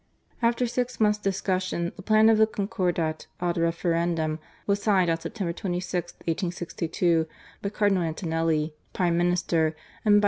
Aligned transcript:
After 0.41 0.65
six 0.65 0.99
months* 0.99 1.19
discussion 1.19 1.91
the 1.95 2.01
plan 2.01 2.27
of 2.29 2.39
the 2.39 2.47
Concordat 2.47 3.27
ad 3.39 3.55
referendum 3.55 4.39
was 4.65 4.81
signed 4.81 5.11
on 5.11 5.19
September 5.19 5.53
26, 5.53 6.13
1862, 6.13 7.27
by 7.61 7.69
Cardinal 7.69 8.01
Antonelli, 8.01 8.73
Prime 8.93 9.15
Minister, 9.15 9.75
and 10.03 10.15
by 10.15 10.19
D. 10.19 10.19